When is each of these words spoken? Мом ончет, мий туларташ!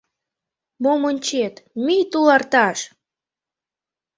Мом 0.83 1.01
ончет, 1.09 1.55
мий 1.85 2.03
туларташ! 2.11 2.79